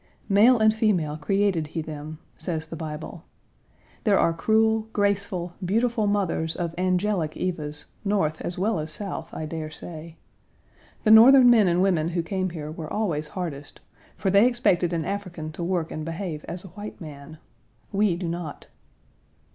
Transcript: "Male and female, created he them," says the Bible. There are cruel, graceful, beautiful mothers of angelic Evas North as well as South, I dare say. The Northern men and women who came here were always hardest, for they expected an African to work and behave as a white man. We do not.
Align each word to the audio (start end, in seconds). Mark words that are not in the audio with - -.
"Male 0.29 0.57
and 0.57 0.73
female, 0.73 1.15
created 1.15 1.67
he 1.67 1.81
them," 1.83 2.17
says 2.35 2.65
the 2.65 2.75
Bible. 2.75 3.23
There 4.03 4.17
are 4.17 4.33
cruel, 4.33 4.87
graceful, 4.93 5.53
beautiful 5.63 6.07
mothers 6.07 6.55
of 6.55 6.73
angelic 6.75 7.35
Evas 7.35 7.85
North 8.03 8.41
as 8.41 8.57
well 8.57 8.79
as 8.79 8.89
South, 8.91 9.29
I 9.31 9.45
dare 9.45 9.69
say. 9.69 10.17
The 11.03 11.11
Northern 11.11 11.51
men 11.51 11.67
and 11.67 11.83
women 11.83 12.07
who 12.07 12.23
came 12.23 12.49
here 12.49 12.71
were 12.71 12.91
always 12.91 13.27
hardest, 13.27 13.79
for 14.17 14.31
they 14.31 14.47
expected 14.47 14.91
an 14.91 15.05
African 15.05 15.51
to 15.51 15.63
work 15.63 15.91
and 15.91 16.03
behave 16.03 16.43
as 16.45 16.63
a 16.63 16.69
white 16.69 16.99
man. 16.99 17.37
We 17.91 18.15
do 18.15 18.27
not. 18.27 18.65